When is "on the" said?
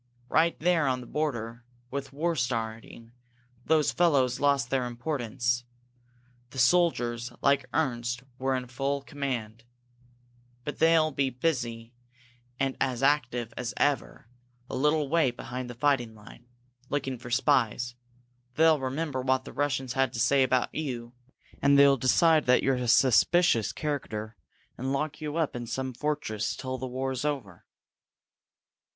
0.87-1.05